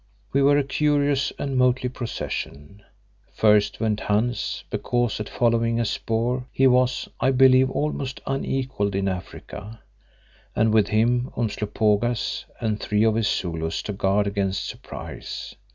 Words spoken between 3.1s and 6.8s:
First went Hans, because at following a spoor he